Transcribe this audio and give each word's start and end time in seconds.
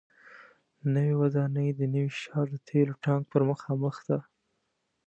نوې 0.93 1.13
ودانۍ 1.21 1.69
د 1.79 1.81
نوي 1.93 2.11
ښار 2.19 2.45
د 2.51 2.55
تیلو 2.67 2.95
ټانک 3.03 3.23
پر 3.31 3.41
مخامخ 3.51 3.95
ده. 4.07 4.19